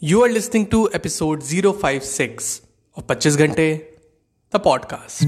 You 0.00 0.22
are 0.22 0.28
listening 0.28 0.68
to 0.70 0.88
episode 0.94 1.42
056 1.42 2.62
of 2.94 3.04
25 3.08 3.36
Ghante, 3.36 3.84
the 4.48 4.60
podcast. 4.60 5.26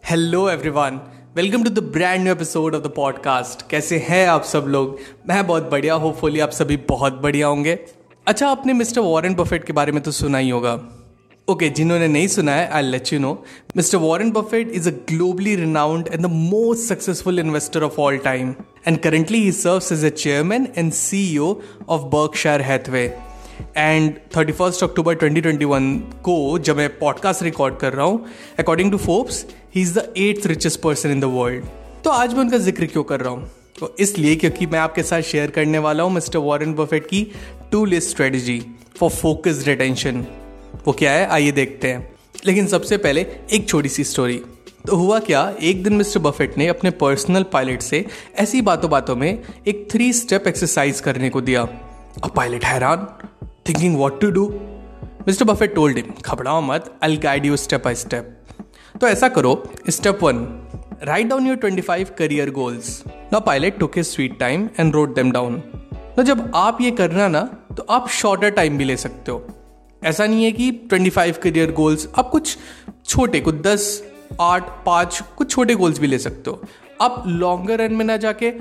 Hello, 0.00 0.46
everyone. 0.46 1.15
Welcome 1.36 1.64
to 1.64 1.70
the 1.70 1.78
brand 1.78 2.22
new 2.22 2.32
episode 2.34 2.74
of 2.74 2.82
the 2.82 2.86
podcast 2.86 3.70
कैसे 3.70 3.96
हैं 4.08 4.26
आप 4.28 4.44
सब 4.44 4.64
लोग? 4.68 4.98
मैं 5.28 5.46
बहुत 5.46 5.70
बढ़िया 5.70 5.94
होपफुली 5.94 6.40
आप 6.40 6.50
सभी 6.50 6.76
बहुत 6.76 7.12
बढ़िया 7.12 7.46
होंगे। 7.46 7.78
अच्छा 8.26 8.48
आपने 8.48 8.72
मिस्टर 8.72 9.00
वॉरेन 9.00 9.34
बफेट 9.34 9.64
के 9.64 9.72
बारे 9.72 9.92
में 9.92 10.02
तो 10.02 10.10
सुना 10.10 10.38
ही 10.38 10.50
होगा। 10.50 10.72
ओके 10.72 11.64
okay, 11.64 11.76
जिन्होंने 11.76 12.08
नहीं 12.08 12.28
सुना 12.28 12.52
है 12.52 12.68
I 12.68 12.82
let 12.82 13.12
you 13.12 13.18
know 13.18 13.44
mister 13.76 13.98
Warren 13.98 14.30
Buffett 14.30 14.70
is 14.70 14.88
a 14.88 14.92
globally 14.92 15.56
renowned 15.56 16.08
and 16.12 16.22
the 16.22 16.30
most 16.30 16.88
successful 16.88 17.38
investor 17.38 17.82
of 17.82 18.00
all 18.00 18.16
time. 18.18 18.54
And 18.88 18.98
currently 18.98 19.38
he 19.38 19.52
serves 19.52 19.92
as 19.92 20.04
a 20.04 20.08
chairman 20.08 20.68
and 20.76 20.92
CEO 20.92 21.54
of 21.88 22.02
Berkshire 22.02 22.60
Hathaway 22.60 23.06
and 23.76 24.14
thirty 24.36 24.52
first 24.52 24.84
October 24.84 25.14
2021 25.14 26.00
को 26.22 26.58
जब 26.58 26.76
मैं 26.76 26.98
podcast 26.98 27.42
record 27.42 27.76
कर 27.76 27.92
रहा 27.92 28.06
हूँ 28.06 28.26
according 28.58 28.90
to 28.90 28.98
Forbes 28.98 29.46
he 29.74 29.82
is 29.82 29.98
the 29.98 30.12
eighth 30.16 30.46
richest 30.46 30.80
person 30.80 31.10
in 31.10 31.20
the 31.20 31.24
world 31.24 31.64
तो 32.04 32.10
आज 32.10 32.34
मैं 32.34 32.40
उनका 32.40 32.58
ज़िक्र 32.58 32.86
क्यों 32.86 33.04
कर 33.04 33.20
रहा 33.20 33.30
हूँ? 33.30 33.50
तो 33.80 33.96
इसलिए 33.98 34.36
क्योंकि 34.36 34.66
मैं 34.66 34.78
आपके 34.78 35.02
साथ 35.02 35.20
शेयर 35.20 35.50
करने 35.50 35.78
वाला 35.78 36.02
हूँ 36.02 36.12
मिस्टर 36.12 36.38
वॉरेन 36.38 36.74
बफेट 36.74 37.06
की 37.06 37.32
two 37.72 37.84
list 37.84 38.10
strategy 38.10 38.66
for 38.98 39.10
focused 39.10 39.68
attention 39.68 40.26
वो 40.86 40.92
क्या 40.92 41.12
है? 41.12 41.26
आइए 41.26 41.52
देखते 41.52 41.88
हैं। 41.88 42.14
लेकिन 42.46 42.66
सबसे 42.66 42.96
पहले 42.96 43.26
एक 43.52 43.68
छोटी 43.68 43.88
सी 43.88 44.04
स्टोरी 44.04 44.42
तो 44.88 44.96
हुआ 44.96 45.18
क्या? 45.18 45.54
एक 45.60 45.82
दिन 45.84 45.92
मिस्टर 45.92 46.20
बफेट 46.20 46.58
ने 46.58 46.66
अपने 46.66 46.90
पर्सनल 46.90 47.42
पायलट 47.42 47.82
से 47.82 48.04
ऐसी 48.38 48.60
बातों 48.60 48.90
बातों 48.90 49.16
में 49.16 49.42
एक 49.66 49.88
थ्री 49.92 50.12
स्टेप 50.12 50.46
एक्सरसाइज 50.46 51.00
करने 51.00 51.30
को 51.30 51.40
दिया। 51.40 51.62
अब 52.24 52.30
पायलट 52.36 52.64
हैरान। 52.64 53.06
Thinking 53.68 53.96
what 53.96 54.20
to 54.20 54.30
do 54.30 54.46
mister 55.26 55.44
Buffett 55.44 55.74
told 55.74 55.96
him 55.96 56.12
घबराओ 56.26 56.60
मत 56.60 56.92
I 57.04 57.16
guide 57.16 57.46
you 57.46 57.56
step 57.56 57.84
by 57.84 57.94
step 57.94 58.32
तो 59.00 59.08
ऐसा 59.08 59.28
करो 59.28 59.62
step 59.90 60.22
one 60.22 60.46
write 61.02 61.26
down 61.26 61.46
your 61.46 61.56
25 61.56 62.10
career 62.18 62.50
goals 62.50 63.02
ना 63.32 63.38
pilot 63.38 63.78
took 63.78 63.96
his 63.96 64.06
sweet 64.06 64.38
time 64.40 64.68
and 64.80 64.94
wrote 64.94 65.14
them 65.14 65.32
down 65.32 65.58
तो 66.16 66.22
जब 66.22 66.52
आप 66.54 66.78
ये 66.80 66.90
करना 66.90 67.28
ना 67.28 67.40
तो 67.76 67.86
आप 67.90 68.08
शॉर्टर 68.08 68.50
टाइम 68.50 68.78
भी 68.78 68.84
ले 68.84 68.96
सकते 68.96 69.30
हो। 69.32 69.46
ऐसा 70.04 70.26
नहीं 70.26 70.44
है 70.44 70.52
कि 70.52 70.70
25 70.92 71.38
करियर 71.38 71.72
गोल्स 71.72 72.08
आप 72.18 72.30
कुछ 72.30 72.56
छोटे, 73.06 73.40
कुछ 73.40 73.54
10 73.54 74.02
आठ, 74.40 74.62
पाँच, 74.86 75.22
कुछ 75.36 75.50
छोटे 75.50 75.74
गोल्स 75.74 75.98
भी 75.98 76.06
ले 76.06 76.18
सकते 76.18 76.50
हो। 76.50 76.60
आप 77.00 77.22
लॉन्गर 77.26 77.78
रन 77.78 77.94
में 77.94 78.04
ना 78.04 78.16
जाके, 78.16 78.52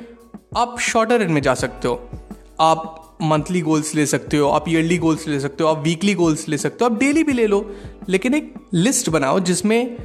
आप 0.57 0.79
शॉर्टर 0.79 1.19
रन 1.19 1.31
में 1.31 1.41
जा 1.41 1.53
सकते 1.53 1.87
हो। 1.87 1.95
आप 2.59 3.17
मंथली 3.21 3.61
गोल्स 3.61 3.93
ले 3.95 4.05
सकते 4.05 4.37
हो, 4.37 4.49
आप 4.49 4.69
ईयरली 4.69 4.97
गोल्स 4.97 5.27
ले 5.27 5.39
सकते 5.39 5.63
हो, 5.63 5.69
आप 5.69 5.83
वीकली 5.83 6.13
गोल्स 6.13 6.47
ले 6.49 6.57
सकते 6.57 6.85
हो, 6.85 6.91
आप 6.91 6.99
डेली 6.99 7.23
भी 7.23 7.33
ले 7.33 7.47
लो, 7.47 7.59
लेकिन 8.09 8.33
एक 8.33 8.53
लिस्ट 8.73 9.09
बनाओ 9.09 9.39
जिसमें 9.39 9.97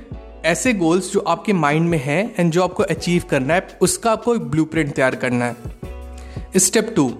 ऐसे 0.44 0.72
गोल्स 0.72 1.12
जो 1.12 1.20
आपके 1.20 1.52
माइंड 1.52 1.88
में 1.88 1.98
है 1.98 2.34
एंड 2.38 2.52
जो 2.52 2.62
आपको 2.62 2.82
अचीव 2.82 3.22
करना 3.30 3.54
है, 3.54 3.78
उसका 3.82 4.12
आपको 4.12 4.34
एक 4.34 4.42
ब्लू 4.42 4.64
तैयार 4.74 5.14
करना 5.14 5.44
है। 5.44 6.58
स्टेप 6.58 6.92
टू 6.96 7.12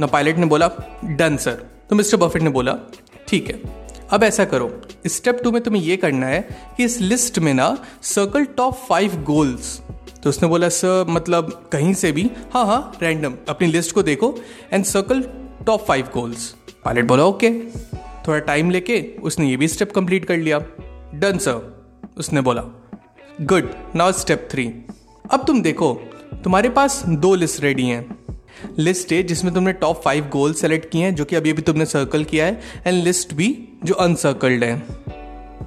ना 0.00 0.06
पायलट 0.06 0.36
ने 0.36 0.46
बोला 0.46 0.70
डन 1.04 1.36
सर 1.36 1.66
तो 1.90 1.96
मिस्टर 1.96 2.16
बफेट 2.16 2.42
ने 2.42 2.50
बोला, 2.50 2.76
ठीक 3.28 3.48
है, 3.48 3.60
अब 4.10 4.24
ऐसा 4.24 4.44
करो 4.44 4.70
स्टेप 5.06 5.40
टू 5.44 5.50
में 5.50 5.62
तुम्हें 5.62 5.82
यह 5.82 5.96
करना 5.96 6.26
है 6.26 6.40
कि 6.76 6.84
इस 6.84 7.00
लिस्ट 7.00 7.38
में 7.38 7.52
ना 7.54 7.76
सर्कल 8.02 8.44
टॉप 8.56 8.74
फाइव 8.88 9.22
गोल्स 9.22 9.80
तो 10.22 10.30
उसने 10.30 10.48
बोला, 10.48 10.68
सर 10.68 11.06
मतलब 11.08 11.68
कहीं 11.72 11.94
से 11.94 12.12
भी. 12.12 12.30
हाँ 12.54 12.64
हाँ 12.66 12.98
रैंडम 13.02 13.34
अपनी 13.48 13.68
लिस्ट 13.68 13.94
को 13.94 14.02
देखो 14.02 14.34
and 14.72 14.84
circle 14.84 15.22
top 15.66 15.86
five 15.86 16.08
goals 16.14 16.54
pilot 16.84 17.04
बोला, 17.04 17.24
ओके. 17.24 17.50
थोड़ा 18.26 18.38
टाइम 18.38 18.70
लेके 18.70 19.00
उसने 19.22 19.48
ये 19.48 19.56
भी 19.56 19.68
स्टेप 19.68 19.92
कंप्लीट 19.92 20.24
कर 20.24 20.36
लिया. 20.36 20.58
डन 21.14 21.38
सर 21.38 22.14
उसने 22.18 22.40
बोला 22.40 22.62
गुड 23.42 23.70
नाउ 23.96 24.12
स्टेप 24.12 24.48
थ्री 24.50 24.66
अब 25.30 25.44
तुम 25.46 25.62
देखो, 25.62 25.92
तुम्हारे 26.44 26.68
पास 26.68 27.02
दो 27.06 27.34
लिस्ट 27.34 27.62
रेडी 27.62 27.86
हैं. 27.86 28.18
लिस्ट 28.78 29.12
है 29.12 29.22
जिसमें 29.22 29.52
तुमने 29.54 29.72
टॉप 29.72 30.02
फाइव 30.02 30.28
गोल 30.28 30.52
सेलेक्ट 30.54 30.90
किए 30.90 31.02
हैं, 31.02 31.14
जो 31.14 31.24
कि 31.24 31.36
अभी 31.36 31.50
अभी 31.50 31.62
तुमने 31.62 31.86
सर्कल 31.86 32.24
किया 32.24 32.46
है 32.46 32.60
एंड 32.86 33.02
लिस्ट 33.04 33.32
भी 33.34 33.48
जो 33.84 33.94
अनसर्कल्ड 33.94 34.64
है. 34.64 34.74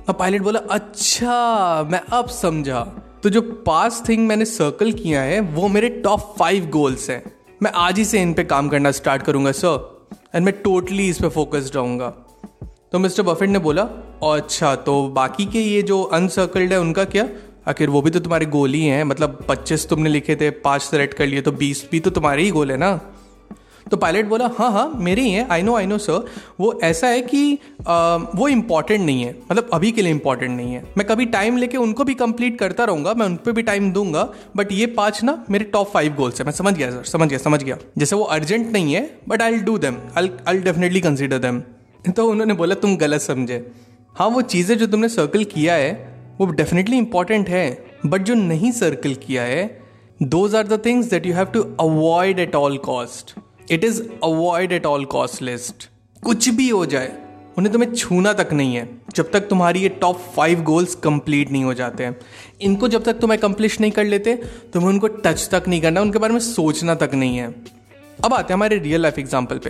अब 0.09 0.15
पायलट 0.19 0.41
बोला 0.41 0.59
अच्छा 0.71 1.87
मैं 1.91 2.01
अब 2.11 2.29
समझा. 2.31 3.02
तो 3.23 3.29
जो 3.29 3.41
पाँच 3.65 4.01
थिंग 4.07 4.25
मैंने 4.27 4.45
सर्कल 4.45 4.91
किया 4.91 5.21
है, 5.21 5.39
वो 5.39 5.67
मेरे 5.67 5.89
टॉप 6.03 6.35
फाइव 6.39 6.65
गोल्स 6.69 7.09
हैं। 7.09 7.21
मैं 7.63 7.71
आज 7.73 7.97
ही 7.97 8.05
से 8.05 8.21
इन 8.21 8.33
पे 8.33 8.43
काम 8.43 8.69
करना 8.69 8.91
स्टार्ट 8.91 9.21
करूँगा 9.21 9.51
सर 9.51 10.09
एंड 10.35 10.45
मैं 10.45 10.53
टोटली 10.61 11.07
इस 11.09 11.19
पे 11.19 11.29
फोकस्ड 11.29 11.75
रहूँगा। 11.75 12.09
तो 12.91 12.99
मिस्टर 12.99 13.23
बफेट 13.23 13.49
ने 13.49 13.59
बोला 13.59 13.83
अच्छा 14.31 14.75
तो 14.75 15.07
बाकी 15.09 15.45
के 15.45 15.59
ये 15.59 15.81
जो 15.81 16.01
अनसर्कल्ड 16.03 16.73
है, 16.73 16.79
उनका 16.79 17.03
क्या? 17.05 17.27
आखिर 17.67 17.89
वो 17.89 18.01
भी 18.01 18.09
तो 18.09 18.19
तुम्हारे 18.19 18.45
गोल 18.45 18.73
ही 18.73 18.85
हैं। 18.85 19.03
मतलब 19.03 19.45
पच्चीस 19.49 19.87
तुमने 19.89 20.09
लिखे 20.09 20.35
थे, 20.35 20.49
पाँच 20.49 20.81
सेलेक्ट 20.81 21.13
कर 21.13 21.25
लिए 21.25 21.41
तो 21.41 21.51
बीस 21.53 21.87
भी 21.91 21.99
तो 21.99 22.09
तुम्हारे 22.09 22.43
ही 22.43 22.51
गोल 22.51 22.71
है 22.71 22.77
ना? 22.77 22.99
तो 23.93 23.97
पायलट 23.97 24.25
बोला 24.25 24.45
हाँ 24.57 24.71
हाँ 24.71 24.91
मेरे 24.97 25.21
ही 25.21 25.31
हैं 25.31 25.45
I 25.51 25.61
know 25.61 25.75
I 25.77 25.85
know 25.85 25.97
sir 25.97 26.25
वो 26.59 26.71
ऐसा 26.83 27.07
है 27.07 27.21
कि 27.21 27.57
आ, 27.87 28.15
वो 28.15 28.47
इंपॉर्टेंट 28.47 29.01
नहीं 29.01 29.23
है 29.23 29.35
मतलब 29.51 29.69
अभी 29.73 29.91
के 29.91 30.01
लिए 30.01 30.11
इंपॉर्टेंट 30.11 30.51
नहीं 30.51 30.73
है। 30.73 30.81
मैं 30.97 31.05
कभी 31.07 31.25
टाइम 31.35 31.57
लेके 31.57 31.77
उनको 31.77 32.03
भी 32.03 32.13
कंप्लीट 32.13 32.57
करता 32.59 32.83
रहूँगा 32.83 33.13
मैं 33.13 33.25
उन 33.25 33.35
पर 33.35 33.51
भी 33.51 33.61
टाइम 33.63 33.91
दूँगा 33.93 34.23
बट 34.55 34.71
ये 34.71 34.85
पाँच 34.95 35.23
ना 35.23 35.37
मेरे 35.49 35.65
टॉप 35.65 35.91
फाइव 35.91 36.15
गोल्स 36.15 36.39
है। 36.39 36.45
मैं 36.45 36.53
समझ 36.53 36.73
गया 36.73 36.89
सर 36.91 37.03
समझ 37.03 37.29
गया 37.29 37.39
समझ 37.39 37.61
गया। 37.63 37.77
जैसे 37.97 38.15
वो 38.15 38.23
अर्जेंट 38.37 38.71
नहीं 38.73 38.93
है 38.93 39.03
but 39.29 39.41
I 39.41 39.59
do 39.59 39.77
them 39.77 39.97
I 40.17 40.57
definitely 40.57 41.01
consider 41.01 41.37
them 41.37 41.61
तो 42.11 42.27
उन्होंने 42.29 42.53
बोला 42.53 42.75
तुम 42.77 42.97
गलत 42.97 43.21
समझे। 43.21 43.65
हाँ 44.15 44.27
वो 44.29 44.41
चीज़ें 44.47 44.77
जो 44.77 44.87
तुमने 44.87 45.09
सर्कल 45.09 45.43
किया 45.53 45.75
है 45.75 45.93
वो 46.39 46.45
डेफिनेटली 46.55 46.97
इंपॉर्टेंट 46.97 47.49
है 47.49 47.65
बट 48.05 48.23
जो 48.23 48.33
नहीं 48.33 48.71
सर्कल 48.81 49.13
किया 49.27 49.43
है 49.43 49.63
those 50.23 50.55
are 50.55 50.67
the 50.67 50.81
things 50.85 51.09
that 51.09 51.25
you 51.25 51.33
have 51.33 51.45
to 51.53 51.63
avoid 51.79 52.39
at 52.39 52.55
all 52.55 52.77
cost 52.77 53.39
it 53.71 53.83
is 53.83 54.01
avoid 54.23 54.71
at 54.71 54.85
all 54.85 55.05
cost 55.05 55.41
list 55.41 55.89
कुछ 56.23 56.49
भी 56.49 56.69
हो 56.69 56.85
जाए, 56.85 57.11
उन्हें 57.57 57.71
तुम्हें 57.73 57.93
छूना 57.93 58.33
तक 58.33 58.53
नहीं 58.53 58.75
है। 58.75 58.87
जब 59.15 59.31
तक 59.31 59.47
तुम्हारी 59.47 59.79
ये 59.79 59.89
टॉप 60.01 60.19
फाइव 60.35 60.61
गोल्स 60.63 60.95
कंप्लीट 60.95 61.51
नहीं 61.51 61.63
हो 61.63 61.73
जाते 61.73 62.03
हैं। 62.03 62.15
इनको 62.61 62.87
जब 62.87 63.03
तक 63.03 63.13
तुम 63.13 63.33
एकम्प्लिश 63.33 63.79
नहीं 63.81 63.91
कर 63.91 64.05
लेते, 64.05 64.35
तुम्हें 64.73 64.89
उनको 64.89 65.07
टच 65.07 65.47
तक 65.51 65.63
नहीं 65.67 65.81
करना, 65.81 66.01
उनके 66.01 66.19
बारे 66.19 66.33
में 66.33 66.39
सोचना 66.39 66.95
तक 66.95 67.11
नहीं 67.13 67.37
है। 67.37 67.53
अब 68.19 68.33
आते 68.33 68.53
हैं 68.53 68.57
हमारे 68.57 68.77
रियल 68.77 69.01
लाइफ 69.01 69.19
एग्ज़ाम्पल 69.19 69.57
पे। 69.57 69.69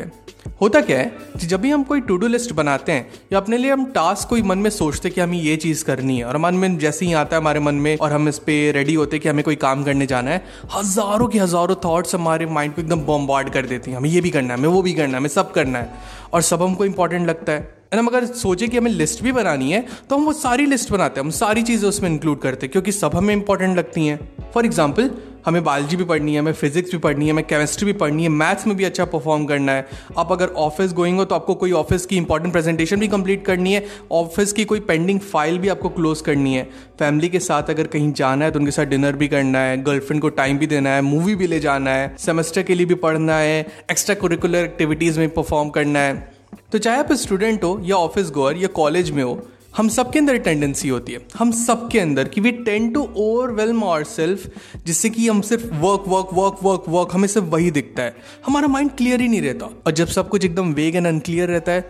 होता 0.62 0.82
क्या 0.82 0.98
है 1.00 1.06
कि 1.40 1.48
जब 1.48 1.62
भी 1.62 1.70
हम 1.72 1.84
कोई 1.84 2.02
टू 2.02 2.18
डू 2.18 2.28
लिस्ट 2.28 2.52
बनाते 2.54 2.92
हैं, 2.92 3.08
या 3.34 3.40
अपने 3.40 3.58
लिए 3.58 3.72
हम 3.72 3.86
टास्क 3.86 4.30
कोई 4.30 4.42
मन 4.42 4.58
में 4.58 4.70
सोचते 4.70 5.10
कि 5.10 5.22
हमें 5.22 5.38
ये 5.38 5.56
चीज़ 5.56 5.84
करनी 5.86 6.18
है, 6.18 6.26
और 6.26 6.38
मन 6.38 6.54
में 6.54 6.78
जैसे 6.78 7.06
ही 7.06 7.14
आता 7.14 7.36
है 7.36 7.42
हमारे 7.42 7.60
मन 7.60 7.76
में, 7.76 7.98
और 7.98 8.12
हम 8.12 8.30
इस 8.30 8.40
पर 8.40 8.72
रेडी 8.74 8.94
होते 8.94 9.16
हैं 9.16 9.22
कि 9.24 9.30
हमें 9.30 9.44
कोई 9.44 9.56
काम 9.56 9.84
करने 9.84 10.06
जाना 10.06 10.32
है, 10.32 10.44
हज़ारों 10.76 11.28
के 11.28 11.40
हज़ारों 11.40 11.76
थॉट्स 11.86 12.16
हमारे 12.16 12.46
माइंड 12.46 12.74
को 12.76 12.82
एकदम 12.82 13.02
बॉम्बार्ड 13.02 13.50
कर 13.50 13.66
देती 13.66 13.92
हैं। 13.92 13.98
हमें 13.98 14.10
ये 14.10 14.22
भी 14.22 14.30
करना 14.30 14.54
है, 14.54 14.60
हमें 14.60 14.70
वो 14.70 14.82
भी 14.82 14.94
करना 14.94 15.12
है, 15.12 15.18
हमें 15.18 15.30
सब 15.30 15.52
करना 15.52 15.80
है। 15.80 15.90
और 16.34 16.42
सब 16.42 16.62
हमको 16.62 16.86
इंपॉर्टेंट 16.86 17.28
लगता 17.28 17.52
है। 17.52 17.83
एंड 17.94 18.00
हम 18.00 18.08
अगर 18.08 18.26
सोचे 18.26 18.68
कि 18.68 18.78
हमें 18.78 18.92
लिस्ट 18.92 19.22
भी 19.24 19.32
बनानी 19.32 19.72
है 19.72 19.86
तो 20.10 20.16
हम 20.16 20.24
वो 20.26 20.34
सारी 20.34 20.66
लिस्ट 20.66 20.92
बनाते 20.92 21.20
हैं। 21.20 21.26
हम 21.26 21.32
सारी 21.32 21.64
चीज़ें 21.64 21.88
उसमें 21.90 22.10
इंक्लूड 22.10 22.40
करते 22.42 22.66
हैं, 22.66 22.72
क्योंकि 22.72 22.92
सब 22.92 23.16
हमें 23.16 23.34
इंपॉर्टेंट 23.34 23.78
लगती 23.78 24.06
हैं। 24.08 24.20
फॉर 24.54 24.66
एग्ज़ाम्पल 24.66 25.10
हमें 25.46 25.64
बायोलॉजी 25.64 25.96
भी 25.98 26.04
पढ़नी 26.04 26.34
है, 26.34 26.40
हमें 26.40 26.54
फिजिक्स 26.54 26.92
भी 26.92 26.98
पढ़नी 26.98 27.26
है, 27.26 27.32
हमें 27.32 27.46
केमिस्ट्री 27.46 27.86
भी 27.86 27.94
पढ़नी 27.94 28.24
है 28.24 28.30
मैथ्स 28.30 28.66
में 28.68 28.76
भी 28.78 28.84
अच्छा 28.84 29.06
परफॉर्म 29.06 29.46
करना 29.46 29.72
है। 29.72 29.88
आप 30.18 30.32
अगर 30.32 30.48
ऑफ़िस 30.58 30.94
गोइंग 30.94 31.18
हो 31.18 31.26
तो 31.26 31.36
आपको 31.36 31.56
कोई 31.56 31.72
ऑफ़िस 31.74 32.06
की 32.06 32.18
इंपॉर्टेंट 32.18 32.54
प्रेजेंटेशन 32.54 33.00
भी 33.00 33.08
कंप्लीट 33.08 33.46
करनी 33.46 33.74
है 33.74 33.86
ऑफ़िस 34.12 34.54
की 34.54 34.66
कोई 34.66 34.80
पेंडिंग 34.82 35.20
फ़ाइल 35.22 35.58
भी 35.60 35.70
आपको 35.70 35.90
क्लोज 35.92 36.22
करनी 36.22 36.54
है। 36.56 36.64
फैमिली 37.00 37.30
के 37.30 37.40
साथ 37.42 37.70
अगर 37.70 37.88
कहीं 37.88 38.12
जाना 38.14 38.46
है 38.46 38.52
तो 38.52 38.60
उनके 38.60 38.72
साथ 38.72 38.86
डिनर 38.86 39.16
भी 39.16 39.28
करना 39.28 39.60
है 39.60 39.82
गर्लफ्रेंड 39.84 40.22
को 40.22 40.30
टाइम 40.32 40.58
भी 40.58 40.68
देना 40.68 40.90
है 40.90 41.02
मूवी 41.04 41.36
भी 41.36 41.48
ले 41.48 41.60
जाना 41.60 41.92
है 41.92 42.16
सेमेस्टर 42.20 42.64
के 42.64 42.76
लिए 42.76 42.86
भी 42.86 42.96
पढ़ना 42.98 43.38
है 43.38 43.60
एक्स्ट्रा 43.92 44.16
करिकुलर 44.18 44.64
एक्टिविटीज़ 44.64 45.20
में 45.20 45.30
परफॉर्म 45.30 45.70
करना 45.70 46.00
है। 46.00 46.33
तो 46.74 46.78
चाहे 46.80 46.98
आप 46.98 47.12
स्टूडेंट 47.14 47.64
हो 47.64 47.80
या 47.86 47.96
ऑफ़िस 47.96 48.30
गोअर 48.32 48.58
या 48.58 48.68
कॉलेज 48.68 49.10
में 49.12 49.22
हो, 49.24 49.48
हम 49.78 49.88
सबके 49.88 50.20
अंदर 50.20 50.38
टेंडेंसी 50.38 50.90
होती 50.90 51.14
है। 51.14 51.20
हम 51.38 51.52
सबके 51.52 52.00
अंदर 52.00 52.28
कि 52.28 52.42
we 52.42 52.52
tend 52.52 52.90
to 52.94 53.02
overwhelm 53.18 53.84
our 53.84 54.04
self 54.04 54.48
जिससे 54.86 55.10
कि 55.10 55.28
हम 55.28 55.42
सिर्फ़ 55.42 55.66
work 55.66 56.04
work 56.08 56.30
work 56.34 56.58
work 56.64 56.86
work 56.90 57.10
हमें 57.14 57.28
सिर्फ़ 57.28 57.48
वही 57.48 57.70
दिखता 57.72 58.04
है। 58.04 58.16
हमारा 58.46 58.68
माइंड 58.68 58.92
क्लियर 58.92 59.22
ही 59.22 59.28
नहीं 59.28 59.42
रहता। 59.42 59.66
और 59.66 59.92
जब 59.92 60.08
सब 60.08 60.30
कुछ 60.30 60.46
एकदम 60.46 60.74
वेग 60.74 60.96
एंड 60.96 61.08
अनक्लियर 61.08 61.50
रहता 61.50 61.72
है 61.72 61.82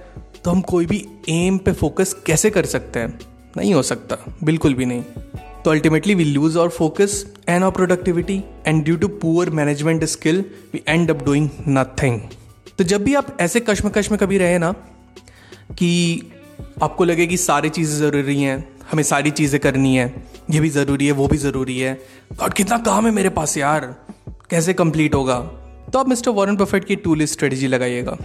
तो 0.43 0.51
हम 0.51 0.61
कोई 0.61 0.85
भी 0.85 1.05
एम 1.29 1.57
पे 1.57 1.73
फोकस 1.73 2.13
कैसे 2.25 2.49
कर 2.49 2.65
सकते 2.65 2.99
हैं? 2.99 3.19
नहीं 3.57 3.73
हो 3.73 3.81
सकता। 3.83 4.17
बिल्कुल 4.43 4.73
भी 4.73 4.85
नहीं। 4.85 5.01
तो 5.63 5.71
ultimately 5.71 6.15
we 6.15 6.25
lose 6.25 6.57
our 6.57 6.69
focus 6.69 7.25
and 7.49 7.63
our 7.63 7.71
productivity 7.71 8.41
and 8.67 8.83
due 8.83 8.97
to 8.97 9.07
poor 9.07 9.49
management 9.49 10.03
skill 10.03 10.45
we 10.73 10.83
end 10.87 11.09
up 11.11 11.25
doing 11.25 11.49
nothing 11.69 12.19
तो 12.77 12.83
जब 12.83 13.03
भी 13.03 13.13
आप 13.13 13.37
ऐसे 13.41 13.59
कश्मकश 13.59 14.11
में 14.11 14.19
कभी 14.19 14.37
रहे 14.37 14.57
ना, 14.57 14.71
कि 15.71 16.31
आपको 16.83 17.03
लगे 17.03 17.27
कि 17.27 17.37
सारी 17.37 17.69
चीज़ें 17.69 17.97
ज़रूरी 17.99 18.41
हैं, 18.41 18.69
हमें 18.91 19.03
सारी 19.03 19.31
चीज़ें 19.31 19.61
करनी 19.61 19.95
है, 19.95 20.13
ये 20.51 20.59
भी 20.59 20.69
ज़रूरी 20.69 21.05
है, 21.05 21.11
वो 21.11 21.27
भी 21.27 21.37
ज़रूरी 21.37 21.79
है 21.79 22.01
और 22.41 22.49
कितना 22.49 22.77
काम 22.77 23.05
है 23.05 23.11
मेरे 23.11 23.29
पास 23.29 23.57
यार, 23.57 23.95
कैसे 24.49 24.73
कंप्लीट 24.73 25.15
होगा? 25.15 25.39
तो 25.93 25.99
आप 25.99 26.07
मिस्टर 26.07 26.31
वॉरेन 26.31 26.55
बफेट 26.55 26.85
की 26.85 26.95
टू 26.95 27.15
लिस्ट 27.15 27.33
स्ट्रेटजी 27.33 27.67
लगाइएगा। 27.67 28.17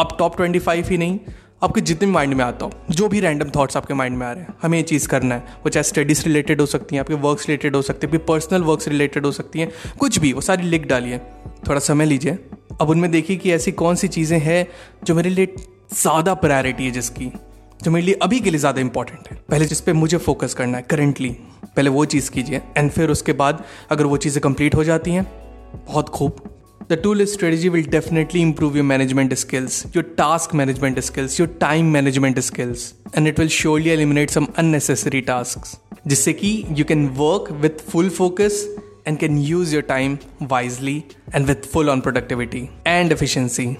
आप 0.00 0.16
टॉप 0.18 0.36
ट्वेंटी 0.36 0.58
फाइव 0.58 0.88
ही 0.88 0.98
नहीं, 0.98 1.18
आपके 1.62 1.80
जितने 1.80 2.08
माइंड 2.08 2.34
में 2.34 2.44
आता 2.44 2.64
हो, 2.64 2.72
जो 2.90 3.08
भी 3.08 3.20
रैंडम 3.20 3.50
थॉट्स 3.50 3.76
आपके 3.76 3.94
माइंड 3.94 4.16
में 4.16 4.26
आ 4.26 4.32
रहे 4.32 4.44
हैं, 4.44 4.54
हमें 4.62 4.78
ये 4.78 4.84
चीज़ 4.84 5.08
करना 5.08 5.34
है, 5.34 5.40
वो 5.40 5.68
चाहे 5.68 5.84
स्टडीज़ 5.84 6.24
रिलेटेड 6.24 6.60
हो 6.60 6.66
सकती 6.66 6.96
हैं, 6.96 7.00
आपके 7.00 7.14
वर्क्स 7.14 7.48
रिलेटेड 7.48 7.76
हो 7.76 7.82
सकती 7.82 8.06
है 8.06 8.18
पर्सनल 8.18 8.62
वर्क्स 8.62 8.88
रिलेटेड 8.88 9.26
हो 9.26 9.32
सकती 9.32 9.60
हैं, 9.60 9.72
कुछ 9.98 10.18
भी, 10.18 10.32
वो 10.32 10.40
सारी 10.40 10.62
लिख 10.62 10.86
डालिए। 10.86 11.18
थोड़ा 11.68 11.80
समय 11.80 12.04
लीजिए। 12.04 12.38
अब 12.80 12.90
उनमें 12.90 13.10
देखिए 13.10 13.36
कि 13.36 13.52
ऐसी 13.52 13.72
कौन 13.74 13.96
सी 13.96 14.08
चीज़ें 14.08 14.38
हैं 14.40 14.66
जो 15.04 15.14
मेरे 15.14 15.30
लिए 15.30 15.46
ज़्यादा 15.92 16.34
प्रायोरिटी 16.36 16.84
है 16.84 16.90
जिसकी, 16.90 17.30
जो 17.82 17.90
मेरे 17.90 18.06
लिए 18.06 18.14
अभी 18.22 18.40
के 18.40 18.50
लिए 18.50 18.58
ज़्यादा 18.60 18.80
इंपॉर्टेंट 18.80 19.28
है। 19.30 19.36
पहले 19.50 19.64
जिस 19.64 19.80
पे 19.80 19.92
मुझे 19.92 20.16
फोकस 20.18 20.54
करना 20.54 20.78
है 20.78 20.84
करेंटली 20.90 21.30
पहले 21.66 21.90
वो 21.90 22.04
चीज़ 22.06 22.30
कीजिए। 22.30 22.60
एंड 22.76 22.90
फिर 22.90 23.10
उसके 23.10 23.32
बाद 23.34 23.64
अगर 23.90 24.06
वो 24.06 24.16
चीज़ें 24.16 24.40
कंप्लीट 24.42 24.74
हो 24.74 24.84
जाती 24.84 25.10
हैं, 25.10 25.26
बहुत 25.86 26.08
खूब। 26.08 26.42
The 26.90 26.98
tool 27.02 27.24
strategy 27.24 27.68
will 27.68 27.86
definitely 27.90 28.40
improve 28.40 28.76
your 28.76 28.84
management 28.84 29.34
skills 29.34 29.84
your 29.96 30.04
task 30.18 30.54
management 30.54 30.98
skills 31.00 31.38
your 31.40 31.56
time 31.60 31.92
management 31.92 32.38
skills 32.40 32.92
and 33.16 33.28
it 33.28 33.38
will 33.38 33.48
surely 33.50 33.90
eliminate 33.90 34.30
some 34.30 34.46
unnecessary 34.58 35.20
task 35.20 36.00
जिससे 36.06 36.32
कि 36.32 36.52
you 36.70 36.84
can 36.84 37.06
work 37.16 37.50
with 37.52 37.84
full 37.90 38.08
focus 38.10 38.64
and 39.06 39.18
can 39.18 39.38
use 39.38 39.72
your 39.72 39.82
time 39.82 40.18
wisely 40.40 41.06
and 41.32 41.46
with 41.46 41.66
full 41.66 41.90
on 41.90 42.02
productivity 42.02 42.70
and 42.86 43.12
efficiency. 43.12 43.76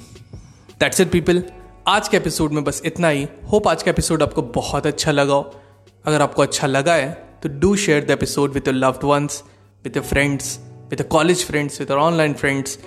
That's 0.79 1.01
it, 1.01 1.13
people. 1.13 1.43
आज 1.87 2.09
के 2.09 2.17
episode 2.17 2.53
में 2.53 2.65
बस 2.65 2.83
इतना 2.85 3.09
ही 3.09 3.29
hope 3.53 3.69
आज 3.69 3.83
का 3.83 3.91
episode 3.91 4.23
आपको 4.23 4.43
बहुत 4.43 4.87
अच्छा 4.87 5.13
लगा 5.13 5.35
हो 5.35 5.61
अगर 6.05 6.23
आपको 6.23 6.43
अच्छा 6.43 6.67
लगा 6.67 6.95
है 6.95 7.29
तो 7.43 7.49
do 7.49 7.77
share 7.77 8.05
the 8.05 8.11
episode 8.11 8.53
with 8.53 8.63
your 8.67 8.77
loved 8.77 9.05
ones 9.05 9.43
with 9.85 9.97
your 9.97 10.07
friends 10.07 10.61
with 10.91 11.03
college 11.03 11.45
friends 11.45 11.81
with 11.81 11.91
online 11.91 12.33
friends 12.33 12.79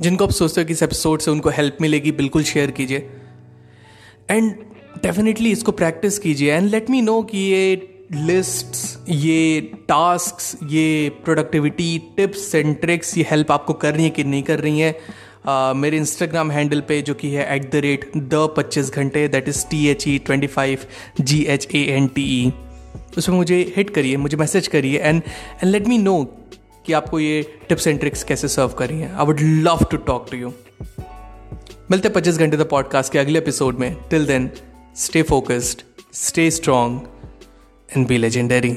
जिनको 0.00 0.24
आप 0.24 0.30
सोचते 0.30 0.60
हो 0.60 0.66
कि 0.66 0.72
इस 0.72 0.82
एपिसोड 0.82 1.20
से 1.20 1.30
उनको 1.30 1.50
हेल्प 1.50 1.76
मिलेगी, 1.80 2.12
बिल्कुल 2.12 2.42
शेयर 2.42 2.70
कीजिए 2.70 3.10
एंड 4.30 4.54
डेफिनेटली 5.02 5.50
इसको 5.50 5.72
प्रैक्टिस 5.72 6.18
कीजिए 6.18 6.54
एंड 6.54 6.70
लेट 6.70 6.90
मी 6.90 7.02
नो 7.02 7.22
कि 7.22 7.38
ये 7.38 7.96
लिस्ट 8.12 8.93
ये 9.08 9.60
टास्क 9.88 10.58
ये 10.70 11.08
प्रोडक्टिविटी 11.24 11.98
टिप्स 12.16 12.54
एंड 12.54 12.76
ट्रिक्स 12.80 13.16
ये 13.18 13.26
हेल्प 13.30 13.50
आपको 13.52 13.72
कर 13.72 13.94
रही 13.94 14.04
है 14.04 14.10
कि 14.10 14.24
नहीं 14.24 14.42
कर 14.42 14.58
रही 14.58 14.80
हैं? 14.80 14.94
Uh, 15.44 15.76
मेरे 15.76 15.96
इंस्टाग्राम 15.96 16.50
हैंडल 16.50 16.80
पे 16.80 17.00
जो 17.02 17.14
कि 17.14 17.30
है 17.30 17.56
at 17.56 17.70
the 17.72 17.74
rate 17.74 18.10
the 18.16 18.48
Pachchees 18.56 18.90
Ghante 18.90 19.26
that 19.28 19.48
is 19.48 19.64
T 19.66 19.86
H 19.88 20.06
E 20.08 20.18
twenty 20.18 20.46
five 20.46 20.86
G 21.20 21.42
H 21.44 21.68
A 21.74 21.82
N 21.96 22.06
T 22.06 22.22
E 22.40 22.52
उसमें 23.18 23.36
मुझे 23.36 23.72
हिट 23.76 23.90
करिए 23.90 24.16
मुझे 24.16 24.36
मैसेज 24.36 24.66
करिए 24.66 24.98
and 24.98 25.22
and 25.62 25.70
let 25.72 25.88
me 25.88 25.98
know 25.98 26.22
कि 26.86 26.92
आपको 26.92 27.20
ये 27.20 27.42
टिप्स 27.68 27.86
एंड 27.86 28.00
ट्रिक्स 28.00 28.24
कैसे 28.24 28.48
सर्व 28.48 28.68
करी 28.68 28.98
हैं। 28.98 29.12
I 29.14 29.26
would 29.26 29.40
love 29.40 29.84
to 29.90 29.96
talk 29.96 30.26
to 30.30 30.36
you 30.36 30.52
मिलते 31.90 32.08
पच्चीस 32.08 32.38
घंटे 32.38 32.56
द 32.56 32.66
पॉडकास्ट 32.70 33.12
के 33.12 33.18
अगले 33.18 33.38
एपिसोड 33.38 33.78
में। 33.78 33.94
Till 34.10 34.26
then 34.26 34.50
stay 34.96 35.22
focused 35.22 35.82
stay 36.14 36.50
strong 36.50 37.00
and 37.96 38.06
be 38.06 38.18
legendary 38.18 38.76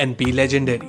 and 0.00 0.16
be 0.18 0.32
legendary 0.32 0.88